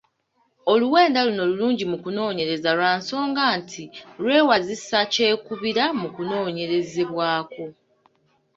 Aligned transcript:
Oluwenda 0.71 1.19
luno 1.27 1.43
lulungi 1.49 1.83
mu 1.91 1.97
kunoonyereza 2.03 2.69
lwa 2.77 2.91
nsonga 2.99 3.43
nti 3.59 3.83
lwewazisa 4.21 4.97
kyekubiira 5.13 5.85
mu 5.99 6.07
kinoonyerezebwako. 6.15 7.63